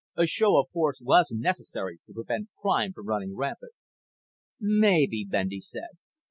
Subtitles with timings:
[0.17, 3.73] A show of force was necessary to prevent crime from running rampant."
[4.59, 5.89] "Maybe," Bendy said.